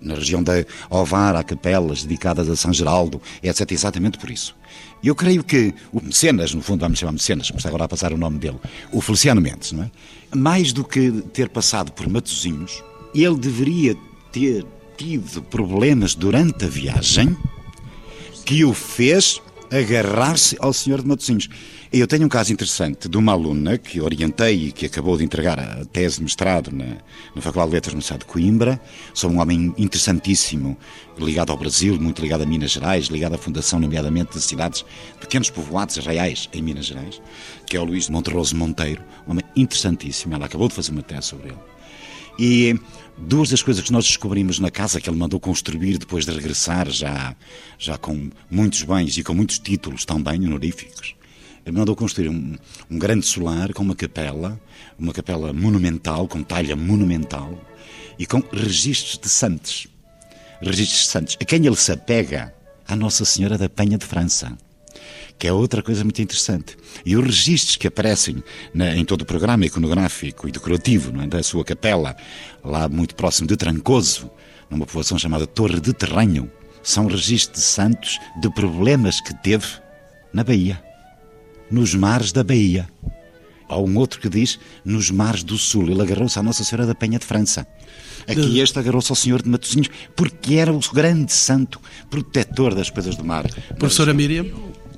[0.00, 3.70] Na região da Ovar há capelas dedicadas a São Geraldo, etc.
[3.70, 4.56] Exatamente por isso.
[5.02, 8.12] Eu creio que o Mecenas, no fundo vamos chamar Mecenas, como está agora a passar
[8.12, 8.58] o nome dele,
[8.92, 9.90] o Feliciano Mendes, não é?
[10.34, 12.82] Mais do que ter passado por Matosinhos,
[13.14, 13.96] ele deveria
[14.32, 17.36] ter tido problemas durante a viagem
[18.44, 21.48] que o fez agarrar-se ao senhor de Matosinhos.
[21.92, 25.58] Eu tenho um caso interessante de uma aluna que orientei e que acabou de entregar
[25.58, 26.96] a tese de mestrado na,
[27.34, 28.80] na Faculdade de Letras no Estado de Coimbra.
[29.14, 30.76] Sou um homem interessantíssimo,
[31.18, 34.84] ligado ao Brasil, muito ligado a Minas Gerais, ligado à fundação, nomeadamente, de cidades,
[35.20, 37.20] pequenos povoados reais em Minas Gerais,
[37.66, 40.34] que é o Luís Monterroso Monteiro, um homem interessantíssimo.
[40.34, 41.75] Ela acabou de fazer uma tese sobre ele.
[42.38, 42.78] E
[43.16, 46.90] duas das coisas que nós descobrimos na casa que ele mandou construir depois de regressar,
[46.90, 47.34] já,
[47.78, 51.14] já com muitos bens e com muitos títulos também honoríficos,
[51.64, 52.56] ele mandou construir um,
[52.90, 54.60] um grande solar com uma capela,
[54.98, 57.58] uma capela monumental, com talha monumental
[58.18, 59.88] e com registros de santos.
[60.60, 62.54] Registros de santos, a quem ele se apega?
[62.88, 64.56] À Nossa Senhora da Penha de França
[65.38, 66.76] que é outra coisa muito interessante.
[67.04, 71.42] E os registros que aparecem na, em todo o programa iconográfico e decorativo é, da
[71.42, 72.16] sua capela,
[72.64, 74.30] lá muito próximo de Trancoso,
[74.70, 76.50] numa povoação chamada Torre de Terranho,
[76.82, 79.66] são registros de santos de problemas que teve
[80.32, 80.82] na Bahia
[81.70, 82.88] nos mares da Bahia.
[83.68, 85.90] Há um outro que diz nos mares do Sul.
[85.90, 87.66] Ele agarrou-se à Nossa Senhora da Penha de França.
[88.28, 93.16] Aqui este agarrou-se ao Senhor de Matosinhos, porque era o grande santo protetor das coisas
[93.16, 93.44] do mar.
[93.78, 94.46] Professora Miriam?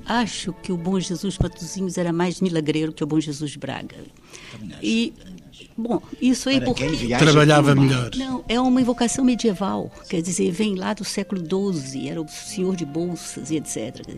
[0.09, 3.95] Acho que o Bom Jesus Matosinhos era mais milagreiro que o Bom Jesus Braga.
[4.81, 5.13] E
[5.77, 6.85] Bom, isso aí porque
[7.17, 8.09] trabalhava melhor.
[8.15, 12.75] Não, é uma invocação medieval, quer dizer, vem lá do século XII, era o senhor
[12.75, 14.17] de bolsas e etc.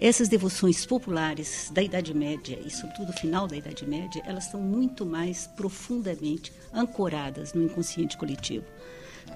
[0.00, 5.04] Essas devoções populares da Idade Média e sobretudo final da Idade Média, elas estão muito
[5.04, 8.64] mais profundamente ancoradas no inconsciente coletivo,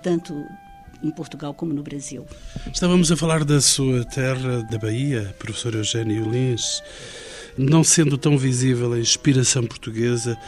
[0.02, 0.34] tanto
[1.02, 2.26] em Portugal como no Brasil.
[2.72, 6.82] Estávamos a falar da sua terra, da Bahia, professor Eugênio Lins,
[7.56, 10.38] não sendo tão visível a inspiração portuguesa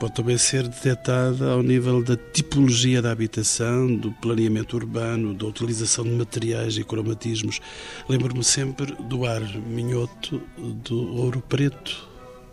[0.00, 6.04] pode também ser detectada ao nível da tipologia da habitação, do planeamento urbano, da utilização
[6.04, 7.60] de materiais e cromatismos.
[8.08, 12.08] Lembro-me sempre do ar minhoto do ouro preto.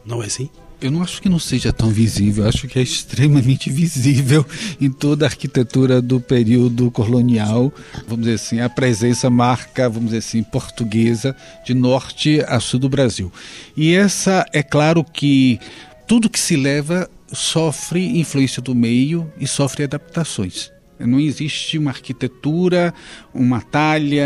[0.05, 0.49] Não é assim?
[0.79, 4.45] Eu não acho que não seja tão visível, acho que é extremamente visível
[4.79, 7.73] em toda a arquitetura do período colonial.
[8.07, 11.35] Vamos dizer assim, a presença marca, vamos dizer assim, portuguesa
[11.65, 13.31] de norte a sul do Brasil.
[13.75, 15.59] E essa, é claro que
[16.05, 20.71] tudo que se leva sofre influência do meio e sofre adaptações.
[20.99, 22.93] Não existe uma arquitetura,
[23.33, 24.25] uma talha,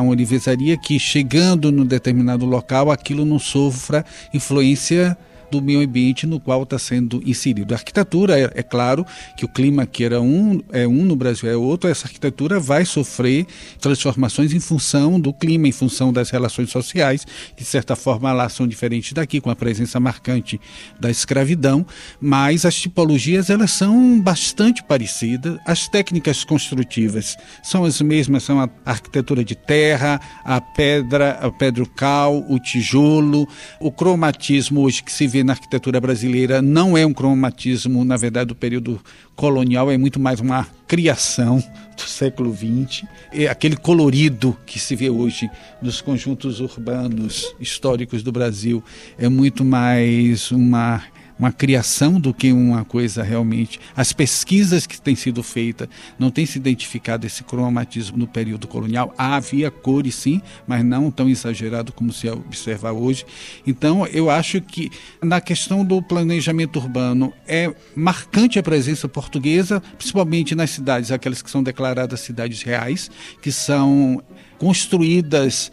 [0.00, 5.16] uma orivesaria que chegando num determinado local aquilo não sofra influência
[5.50, 7.74] do meio ambiente no qual está sendo inserido.
[7.74, 9.04] A arquitetura, é, é, claro
[9.36, 12.84] que o clima que era um, é um no Brasil é outro, essa arquitetura vai
[12.84, 13.46] sofrer
[13.80, 18.66] transformações em função do clima, em função das relações sociais, de certa forma lá são
[18.66, 20.60] diferentes daqui, com a presença marcante
[20.98, 21.84] da escravidão,
[22.20, 28.68] mas as tipologias elas são bastante parecidas, as técnicas construtivas são as mesmas, são a
[28.84, 33.48] arquitetura de terra, a pedra, a pedro cal, o tijolo,
[33.80, 38.48] o cromatismo hoje que se vê na arquitetura brasileira não é um cromatismo, na verdade,
[38.48, 39.00] do período
[39.34, 41.62] colonial, é muito mais uma criação
[41.96, 43.04] do século XX.
[43.32, 45.50] É aquele colorido que se vê hoje
[45.80, 48.82] nos conjuntos urbanos históricos do Brasil
[49.18, 51.02] é muito mais uma
[51.40, 53.80] uma criação do que uma coisa realmente.
[53.96, 59.14] As pesquisas que têm sido feitas não têm se identificado esse cromatismo no período colonial.
[59.16, 63.24] Havia cores, sim, mas não tão exagerado como se observa hoje.
[63.66, 64.90] Então, eu acho que
[65.22, 71.50] na questão do planejamento urbano é marcante a presença portuguesa, principalmente nas cidades, aquelas que
[71.50, 74.22] são declaradas cidades reais, que são
[74.58, 75.72] construídas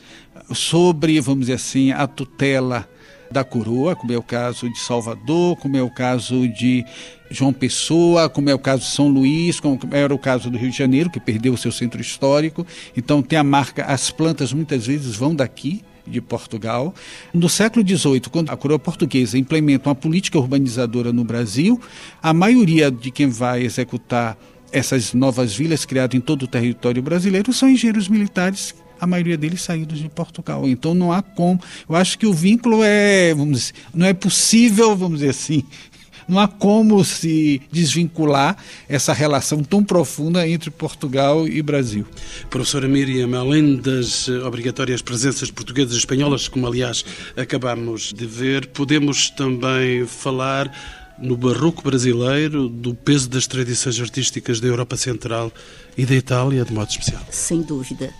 [0.53, 2.87] sobre, vamos dizer assim, a tutela
[3.31, 6.85] da coroa, como é o caso de Salvador, como é o caso de
[7.29, 10.71] João Pessoa, como é o caso de São Luís, como era o caso do Rio
[10.71, 12.65] de Janeiro, que perdeu o seu centro histórico.
[12.95, 16.95] Então tem a marca, as plantas muitas vezes vão daqui, de Portugal.
[17.33, 21.79] No século XVIII, quando a coroa portuguesa implementa uma política urbanizadora no Brasil,
[22.23, 24.37] a maioria de quem vai executar
[24.71, 29.61] essas novas vilas criadas em todo o território brasileiro são engenheiros militares a maioria deles
[29.61, 30.67] saídos de Portugal.
[30.67, 31.59] Então não há como.
[31.87, 35.63] Eu acho que o vínculo é, vamos dizer, não é possível, vamos dizer assim,
[36.27, 38.57] não há como se desvincular
[38.89, 42.05] essa relação tão profunda entre Portugal e Brasil.
[42.49, 47.05] Professora Miriam, além das obrigatórias presenças portuguesas e espanholas, como aliás
[47.35, 50.71] acabamos de ver, podemos também falar
[51.19, 55.51] no barroco brasileiro do peso das tradições artísticas da Europa Central
[55.97, 57.21] e da Itália, de modo especial?
[57.31, 58.13] Sem dúvida.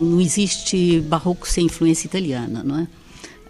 [0.00, 2.88] Não existe barroco sem influência italiana, não é?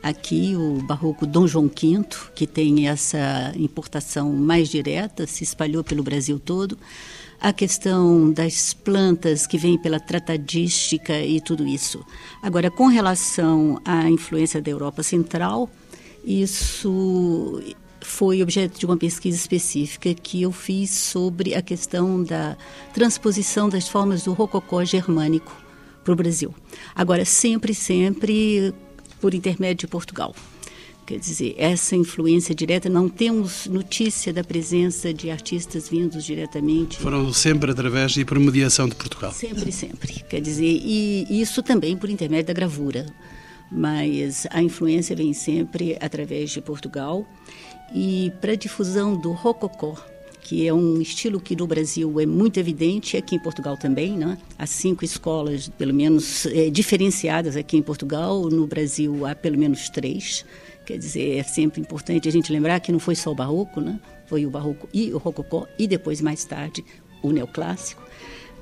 [0.03, 6.03] Aqui, o barroco Dom João V, que tem essa importação mais direta, se espalhou pelo
[6.03, 6.77] Brasil todo.
[7.41, 12.05] A questão das plantas que vem pela tratadística e tudo isso.
[12.43, 15.71] Agora, com relação à influência da Europa Central,
[16.25, 17.63] isso
[18.01, 22.57] foi objeto de uma pesquisa específica que eu fiz sobre a questão da
[22.93, 25.70] transposição das formas do rococó germânico
[26.11, 26.55] para o Brasil.
[26.95, 28.75] Agora, sempre, sempre
[29.21, 30.35] por intermédio de Portugal.
[31.07, 36.99] Quer dizer, essa influência direta, não temos notícia da presença de artistas vindos diretamente.
[36.99, 39.33] Foram sempre através e por mediação de Portugal.
[39.33, 40.23] Sempre, sempre.
[40.29, 43.07] Quer dizer, e isso também por intermédio da gravura.
[43.73, 47.27] Mas a influência vem sempre através de Portugal.
[47.93, 49.97] E para a difusão do rococó,
[50.41, 54.39] que é um estilo que no Brasil é muito evidente, aqui em Portugal também, né?
[54.59, 59.89] Há cinco escolas, pelo menos, é, diferenciadas aqui em Portugal, no Brasil há pelo menos
[59.89, 60.45] três.
[60.85, 64.01] Quer dizer, é sempre importante a gente lembrar que não foi só o barroco, né?
[64.27, 66.85] Foi o barroco e o rococó, e depois, mais tarde,
[67.23, 68.03] o neoclássico.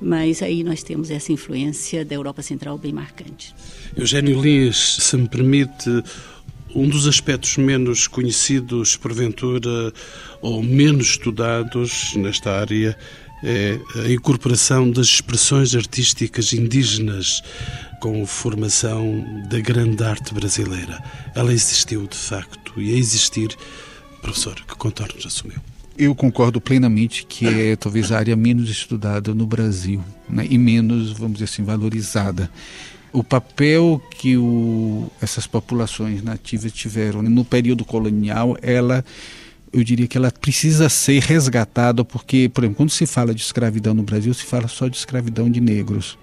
[0.01, 3.53] Mas aí nós temos essa influência da Europa Central bem marcante.
[3.95, 6.03] Eugênio Lins, se me permite,
[6.75, 9.93] um dos aspectos menos conhecidos, porventura,
[10.41, 12.97] ou menos estudados nesta área
[13.43, 17.41] é a incorporação das expressões artísticas indígenas
[18.01, 21.01] com formação da grande arte brasileira.
[21.35, 23.55] Ela existiu, de facto, e a existir,
[24.21, 25.57] professor, que contornos assumiu?
[25.97, 31.11] Eu concordo plenamente que é talvez a área menos estudada no Brasil né, e menos,
[31.11, 32.49] vamos dizer assim, valorizada
[33.11, 39.03] o papel que o, essas populações nativas tiveram no período colonial, ela
[39.71, 43.93] eu diria que ela precisa ser resgatada, porque, por exemplo, quando se fala de escravidão
[43.93, 46.17] no Brasil, se fala só de escravidão de negros.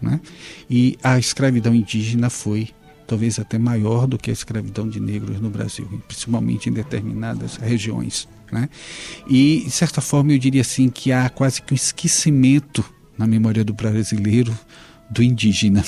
[0.00, 0.20] Né?
[0.68, 2.70] E a escravidão indígena foi
[3.06, 8.26] talvez até maior do que a escravidão de negros no Brasil, principalmente em determinadas regiões.
[8.50, 8.68] Né?
[9.28, 12.84] E, de certa forma, eu diria assim que há quase que um esquecimento
[13.16, 14.52] na memória do brasileiro
[15.12, 15.84] do indígena.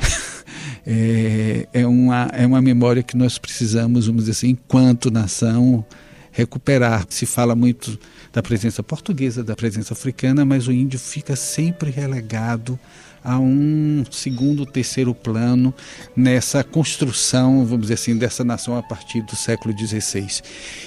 [0.86, 5.84] é, é, uma, é uma memória que nós precisamos, vamos dizer assim, enquanto nação,
[6.32, 7.04] recuperar.
[7.10, 7.98] Se fala muito
[8.32, 12.78] da presença portuguesa, da presença africana, mas o índio fica sempre relegado
[13.22, 15.74] a um segundo, terceiro plano
[16.16, 20.40] nessa construção, vamos dizer assim, dessa nação a partir do século XVI.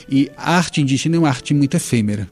[0.10, 2.28] E a arte indígena é uma arte muito efêmera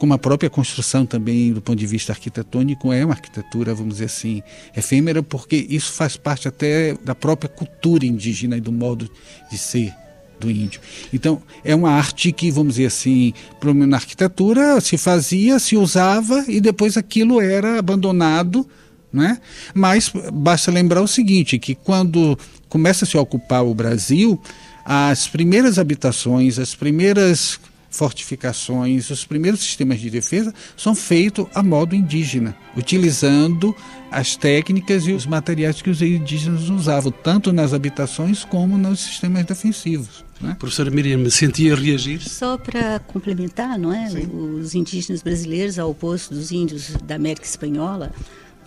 [0.00, 4.06] como a própria construção também, do ponto de vista arquitetônico, é uma arquitetura, vamos dizer
[4.06, 4.42] assim,
[4.74, 9.10] efêmera, porque isso faz parte até da própria cultura indígena e do modo
[9.50, 9.92] de ser
[10.40, 10.80] do índio.
[11.12, 16.62] Então, é uma arte que, vamos dizer assim, na arquitetura se fazia, se usava e
[16.62, 18.66] depois aquilo era abandonado,
[19.12, 19.38] né?
[19.74, 22.38] Mas basta lembrar o seguinte, que quando
[22.70, 24.40] começa a se ocupar o Brasil,
[24.82, 31.94] as primeiras habitações, as primeiras fortificações, os primeiros sistemas de defesa são feitos a modo
[31.94, 33.74] indígena, utilizando
[34.10, 39.44] as técnicas e os materiais que os indígenas usavam, tanto nas habitações como nos sistemas
[39.44, 40.24] defensivos.
[40.40, 40.56] Né?
[40.58, 42.20] Professora Miriam, me sentia reagir?
[42.20, 44.08] Só para complementar, não é?
[44.08, 44.26] Sim.
[44.58, 48.10] Os indígenas brasileiros, ao oposto dos índios da América Espanhola,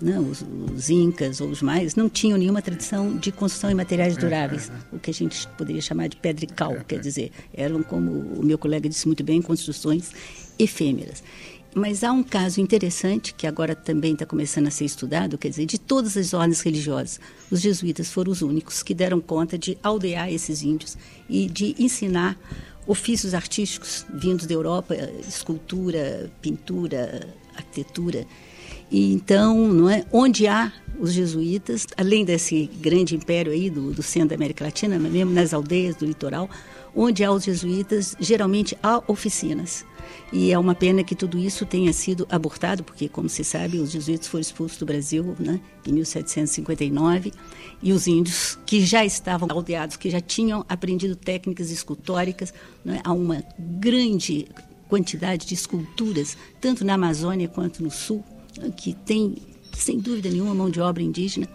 [0.01, 0.43] né, os,
[0.75, 4.99] os, incas ou os mais não tinham nenhuma tradição de construção em materiais duráveis, o
[4.99, 8.57] que a gente poderia chamar de pedra e cal, quer dizer, eram, como o meu
[8.57, 10.11] colega disse muito bem, construções
[10.59, 11.23] efêmeras.
[11.75, 15.65] Mas há um caso interessante que agora também está começando a ser estudado, quer dizer,
[15.65, 20.31] de todas as ordens religiosas, os jesuítas foram os únicos que deram conta de aldear
[20.31, 20.95] esses índios
[21.27, 22.37] e de ensinar
[22.85, 24.95] ofícios artísticos vindos da Europa,
[25.27, 28.27] escultura, pintura, arquitetura.
[28.91, 34.03] E então, não é, onde há os jesuítas, além desse grande império aí do, do
[34.03, 35.31] centro da América Latina, mesmo?
[35.31, 36.49] Nas aldeias do litoral,
[36.95, 39.85] onde há os jesuítas, geralmente há oficinas.
[40.31, 43.91] E é uma pena que tudo isso tenha sido abortado, porque, como se sabe, os
[43.91, 47.31] jesuítas foram expulsos do Brasil né, em 1759
[47.81, 53.13] e os índios, que já estavam aldeados, que já tinham aprendido técnicas escultóricas, né, há
[53.13, 54.47] uma grande
[54.87, 58.23] quantidade de esculturas, tanto na Amazônia quanto no Sul,
[58.75, 59.35] que tem,
[59.73, 61.47] sem dúvida nenhuma, mão de obra indígena.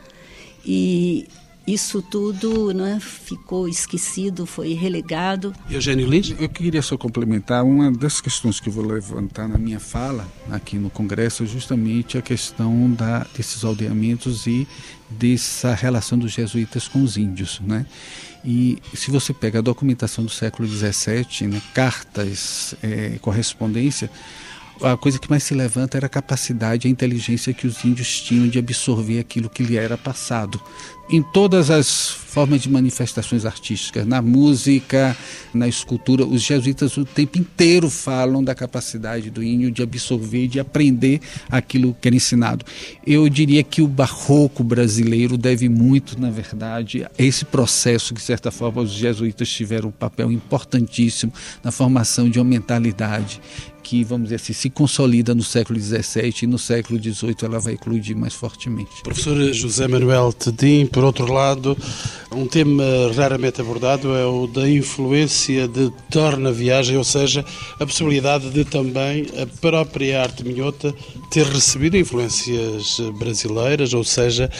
[0.64, 1.26] E,
[1.68, 5.52] isso tudo né, ficou esquecido, foi relegado.
[5.70, 6.34] Eugênio Lins?
[6.40, 10.78] Eu queria só complementar uma das questões que eu vou levantar na minha fala aqui
[10.78, 14.66] no Congresso, é justamente a questão da, desses aldeamentos e
[15.10, 17.84] dessa relação dos jesuítas com os índios, né?
[18.42, 24.10] E se você pega a documentação do século XVII, né, cartas, é, correspondência,
[24.82, 28.48] a coisa que mais se levanta era a capacidade, a inteligência que os índios tinham
[28.48, 30.60] de absorver aquilo que lhe era passado.
[31.10, 35.16] Em todas as formas de manifestações artísticas, na música,
[35.54, 40.60] na escultura, os jesuítas o tempo inteiro falam da capacidade do índio de absorver, de
[40.60, 42.62] aprender aquilo que era ensinado.
[43.06, 48.26] Eu diria que o barroco brasileiro deve muito, na verdade, a esse processo que, de
[48.26, 51.32] certa forma, os jesuítas tiveram um papel importantíssimo
[51.64, 53.40] na formação de uma mentalidade
[53.88, 57.72] que, vamos dizer assim, se consolida no século XVII e no século XVIII ela vai
[57.72, 59.02] eclodir mais fortemente.
[59.02, 61.74] Professor José Manuel Tedim, por outro lado,
[62.30, 62.84] um tema
[63.16, 67.42] raramente abordado é o da influência de torna-viagem, ou seja,
[67.80, 70.94] a possibilidade de também a própria arte minhota
[71.30, 74.50] ter recebido influências brasileiras, ou seja,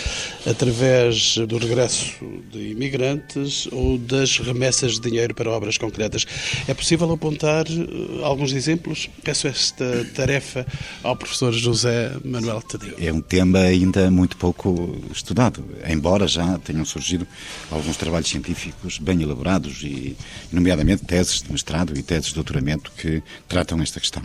[0.47, 2.15] através do regresso
[2.51, 6.25] de imigrantes ou das remessas de dinheiro para obras concretas.
[6.67, 9.11] É possível apontar eh, alguns exemplos?
[9.23, 10.67] Peço esta tarefa
[11.03, 12.95] ao professor José Manuel Tadeu.
[12.99, 17.27] É um tema ainda muito pouco estudado, embora já tenham surgido
[17.71, 20.17] alguns trabalhos científicos bem elaborados e,
[20.51, 24.23] nomeadamente, teses de mestrado e teses de doutoramento que tratam esta questão.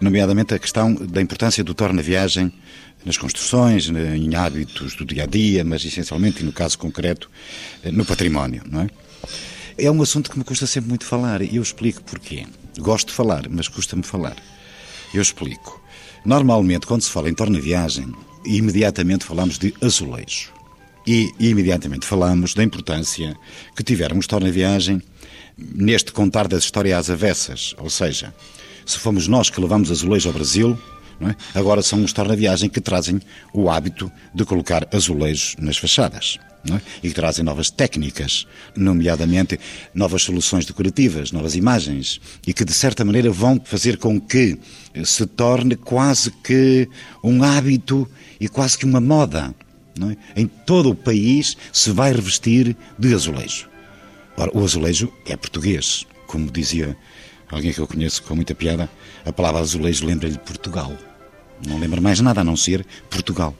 [0.00, 2.52] Nomeadamente a questão da importância do torna-viagem
[3.04, 7.30] nas construções, em hábitos do dia a dia, mas essencialmente, e no caso concreto,
[7.92, 8.88] no património, não é?
[9.78, 12.46] É um assunto que me custa sempre muito falar e eu explico porquê.
[12.78, 14.36] Gosto de falar, mas custa-me falar.
[15.14, 15.80] Eu explico.
[16.24, 18.12] Normalmente, quando se fala em torna-viagem,
[18.44, 20.52] imediatamente falamos de azulejo.
[21.06, 23.36] E, imediatamente falamos da importância
[23.76, 25.00] que tiveram os torna-viagem
[25.56, 27.74] neste contar das histórias às avessas.
[27.78, 28.34] Ou seja,
[28.84, 30.78] se fomos nós que levamos azulejo ao Brasil,
[31.20, 31.58] é?
[31.58, 33.20] agora são os torna-viagem que trazem
[33.54, 36.38] o hábito de colocar azulejos nas fachadas
[36.74, 36.80] é?
[37.02, 38.46] e que trazem novas técnicas,
[38.76, 39.58] nomeadamente
[39.94, 44.58] novas soluções decorativas, novas imagens, e que de certa maneira vão fazer com que
[45.04, 46.88] se torne quase que
[47.22, 48.08] um hábito
[48.40, 49.54] e quase que uma moda.
[50.36, 50.40] É?
[50.40, 53.68] Em todo o país se vai revestir de azulejo.
[54.36, 56.96] Ora, o azulejo é português, como dizia
[57.50, 58.90] alguém que eu conheço com muita piada,
[59.24, 60.92] a palavra azulejo lembra-lhe Portugal.
[61.66, 63.56] Não lembra mais nada a não ser Portugal.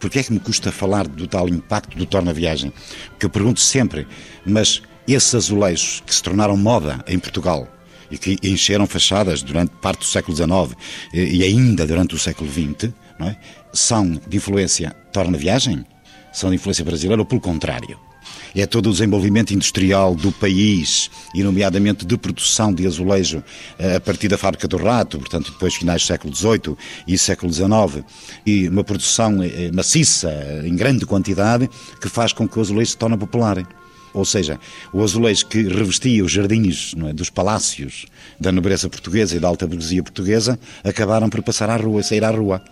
[0.00, 2.72] Porque é que me custa falar do tal impacto do torna-viagem?
[3.18, 4.06] Que eu pergunto sempre,
[4.44, 7.68] mas esses azulejos que se tornaram moda em Portugal
[8.10, 10.76] e que encheram fachadas durante parte do século XIX
[11.12, 13.36] e ainda durante o século XX, é?
[13.72, 15.84] são de influência torna-viagem?
[16.32, 17.98] São de influência brasileira ou pelo contrário?
[18.56, 23.44] É todo o desenvolvimento industrial do país, e nomeadamente de produção de azulejo
[23.78, 26.76] eh, a partir da fábrica do Rato, portanto, depois finais do século XVIII
[27.06, 28.04] e século XIX,
[28.46, 30.32] e uma produção eh, maciça,
[30.64, 31.68] em grande quantidade,
[32.00, 33.66] que faz com que o azulejo se torne popular.
[34.16, 34.58] Ou seja,
[34.94, 38.06] o azulejo que revestia os jardins é, dos palácios
[38.40, 42.30] da nobreza portuguesa e da alta burguesia portuguesa acabaram por passar à rua, sair à
[42.30, 42.64] rua.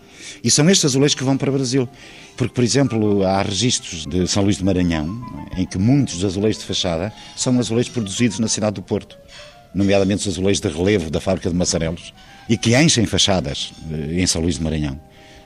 [0.42, 1.86] E são estes azulejos que vão para o Brasil.
[2.34, 5.06] Porque, por exemplo, há registros de São Luís de Maranhão
[5.54, 9.18] em que muitos dos azulejos de fachada são azulejos produzidos na cidade do Porto,
[9.74, 12.14] nomeadamente os azulejos de relevo da fábrica de Massarelos,
[12.48, 14.98] e que enchem fachadas eh, em São Luís de Maranhão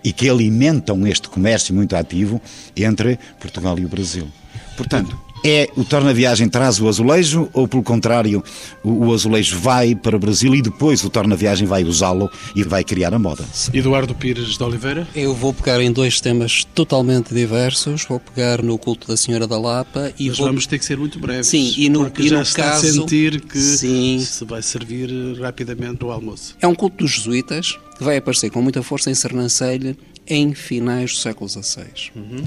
[0.03, 2.41] e que alimentam este comércio muito ativo
[2.77, 4.29] entre Portugal e o Brasil.
[4.77, 8.43] Portanto, é o torna-viagem traz o azulejo ou, pelo contrário,
[8.83, 12.85] o, o, azulejo vai para o Brasil e depois o torna-viagem vai usá-lo e vai
[12.85, 13.45] criar a moda?
[13.73, 15.07] Eduardo Pires de Oliveira?
[15.15, 18.05] Eu vou pegar em dois temas totalmente diversos.
[18.05, 20.47] Vou pegar no culto da Senhora da Lapa e Mas vou...
[20.47, 21.47] vamos ter que ser muito breves.
[21.47, 22.87] Sim, e no, porque e já no está caso...
[22.87, 24.19] a sentir que Sim.
[24.21, 25.11] se vai servir
[25.41, 26.57] rapidamente o almoço.
[26.61, 31.13] É um culto dos jesuítas que vai aparecer com muita força em Sernancelho em finais
[31.13, 31.87] do século XVI.
[32.15, 32.47] Uhum.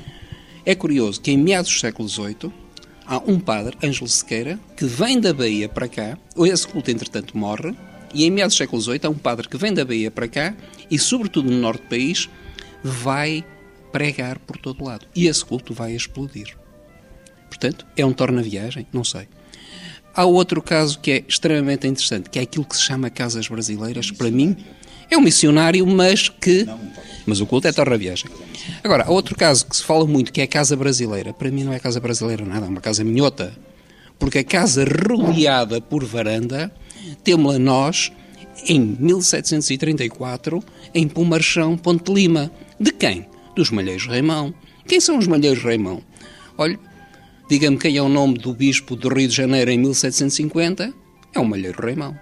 [0.66, 2.52] É curioso que em meados do século XVIII
[3.12, 7.76] há um padre, Ângelo Sequeira, que vem da Bahia para cá, esse culto entretanto morre,
[8.14, 10.56] e em meados do século XVIII há um padre que vem da Bahia para cá
[10.90, 12.30] e, sobretudo no norte do país,
[12.82, 13.44] vai
[13.92, 15.06] pregar por todo lado.
[15.14, 16.58] E esse culto vai explodir.
[17.50, 18.88] Portanto, é um torna-viagem?
[18.94, 19.28] Não sei.
[20.16, 24.10] Há outro caso que é extremamente interessante, que é aquilo que se chama Casas Brasileiras.
[24.10, 24.56] Para mim,
[25.12, 26.66] é um missionário, mas que.
[27.26, 28.32] Mas o culto é torna-viagem.
[28.84, 31.34] Agora, há outro caso que se fala muito, que é a Casa Brasileira.
[31.34, 33.56] Para mim não é Casa Brasileira nada, é uma casa minhota.
[34.18, 36.72] Porque a casa rodeada por varanda,
[37.24, 38.12] temos-la nós,
[38.68, 42.52] em 1734, em Pumarchão, Ponte Lima.
[42.80, 43.28] De quem?
[43.56, 44.54] Dos Malheiros Reimão.
[44.88, 46.02] Quem são os Malheiros Reimão?
[46.58, 46.80] Olha,
[47.50, 50.94] diga-me quem é o nome do bispo do Rio de Janeiro em 1750,
[51.34, 52.18] é o Malheiro Reimão.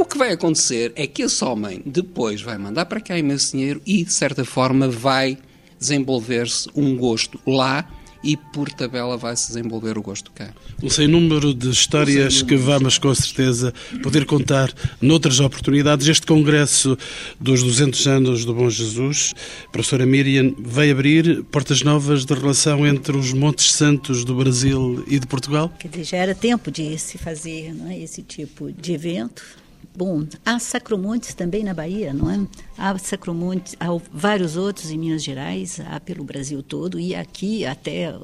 [0.00, 3.82] O que vai acontecer é que esse homem depois vai mandar para cá imenso dinheiro
[3.84, 5.36] e, de certa forma, vai
[5.78, 7.86] desenvolver-se um gosto lá
[8.24, 10.54] e por tabela vai-se desenvolver o gosto cá.
[10.82, 14.72] Um sem número de histórias que vamos com certeza poder contar
[15.02, 16.08] noutras oportunidades.
[16.08, 16.96] Este congresso
[17.38, 19.34] dos 200 anos do Bom Jesus,
[19.66, 25.04] a professora Miriam, vai abrir portas novas de relação entre os Montes Santos do Brasil
[25.06, 25.70] e de Portugal?
[25.78, 29.59] Quer dizer, já era tempo de se fazer é, esse tipo de evento
[29.94, 32.46] Bom, há sacromontes também na Bahia, não é?
[32.78, 38.14] Há sacromontes, há vários outros em Minas Gerais, há pelo Brasil todo e aqui até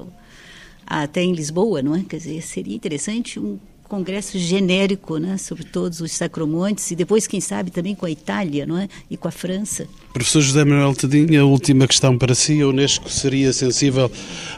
[0.85, 2.03] até em Lisboa, não é?
[2.03, 7.39] Quer dizer, seria interessante um congresso genérico, né, sobre todos os sacromontes e depois quem
[7.39, 8.87] sabe também com a Itália, não é?
[9.09, 9.87] E com a França.
[10.13, 14.11] Professor José Manuel Tedinho, a última questão para si, a UNESCO seria sensível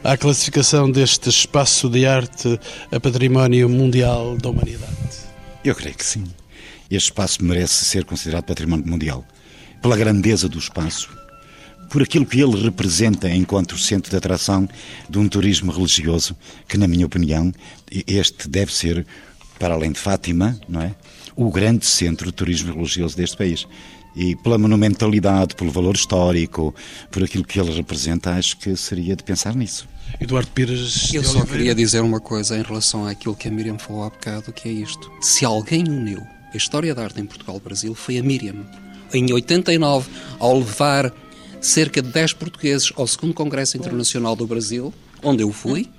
[0.03, 2.59] à classificação deste espaço de arte
[2.91, 4.95] a património mundial da humanidade?
[5.63, 6.23] Eu creio que sim
[6.89, 9.25] este espaço merece ser considerado património mundial.
[9.81, 11.09] Pela grandeza do espaço,
[11.89, 14.67] por aquilo que ele representa enquanto centro de atração
[15.09, 16.35] de um turismo religioso,
[16.67, 17.51] que, na minha opinião,
[18.05, 19.05] este deve ser,
[19.57, 20.93] para além de Fátima, não é?
[21.35, 23.65] o grande centro de turismo religioso deste país.
[24.15, 26.75] E pela monumentalidade, pelo valor histórico,
[27.09, 29.87] por aquilo que ele representa, acho que seria de pensar nisso.
[30.19, 31.13] Eduardo Pires.
[31.13, 34.51] Eu só queria dizer uma coisa em relação àquilo que a Miriam falou há bocado,
[34.51, 35.11] que é isto.
[35.21, 36.21] Se alguém uniu
[36.53, 38.65] a história da arte em Portugal-Brasil foi a Miriam.
[39.13, 41.13] Em 89, ao levar
[41.61, 44.93] cerca de 10 portugueses ao segundo Congresso Internacional do Brasil,
[45.23, 45.89] onde eu fui,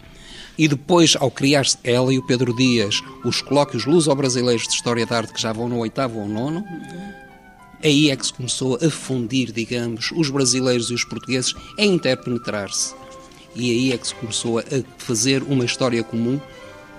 [0.59, 5.17] e depois, ao criar-se ela e o Pedro Dias, os colóquios luso-brasileiros de História da
[5.17, 6.65] Arte, que já vão no oitavo ou nono,
[7.83, 12.95] aí é que se começou a fundir, digamos, os brasileiros e os portugueses a interpenetrar-se.
[13.55, 14.65] E aí é que se começou a
[14.99, 16.41] fazer uma história comum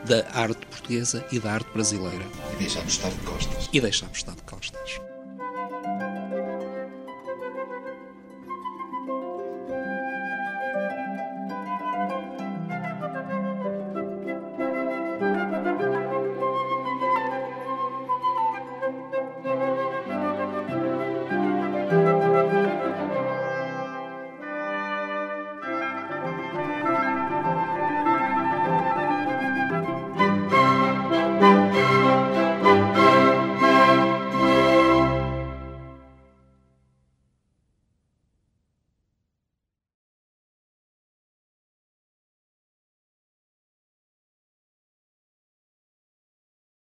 [0.06, 2.26] da arte portuguesa e da arte brasileira.
[2.54, 3.70] E deixámos estar de costas.
[3.72, 5.11] E deixámos estar de costas.